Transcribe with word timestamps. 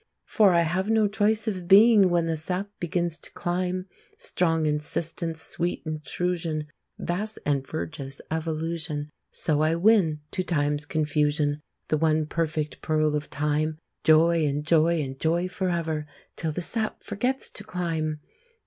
For 0.25 0.51
I 0.51 0.61
have 0.61 0.89
no 0.89 1.07
choice 1.07 1.47
of 1.47 1.67
being, 1.67 2.09
When 2.09 2.25
the 2.25 2.35
sap 2.35 2.71
begins 2.79 3.19
to 3.19 3.31
climb, 3.33 3.85
Strong 4.17 4.65
insistence, 4.65 5.43
sweet 5.43 5.83
intrusion, 5.85 6.65
Vasts 6.97 7.37
and 7.45 7.67
verges 7.67 8.19
of 8.31 8.47
illusion, 8.47 9.11
So 9.29 9.61
I 9.61 9.75
win, 9.75 10.21
to 10.31 10.41
time's 10.43 10.87
confusion, 10.87 11.61
The 11.89 11.97
one 11.99 12.25
perfect 12.25 12.81
pearl 12.81 13.15
of 13.15 13.29
time, 13.29 13.77
Joy 14.03 14.43
and 14.47 14.65
joy 14.65 15.01
and 15.03 15.19
joy 15.19 15.47
forever, 15.47 16.07
Till 16.35 16.51
the 16.51 16.63
sap 16.63 17.03
forgets 17.03 17.51
to 17.51 17.63
climb! 17.63 18.21